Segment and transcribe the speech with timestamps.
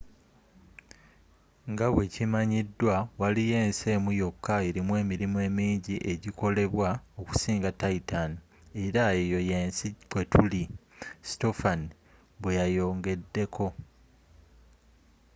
[1.71, 6.89] nga bwekimanyidwa waliyo ensi emu yokka erimu emirimu emingi egyikolebwa
[7.19, 8.31] okusinga titan
[8.83, 10.63] era eyo yensi kwetuli,”
[11.29, 11.81] stofan
[12.41, 13.65] bweyayongedeko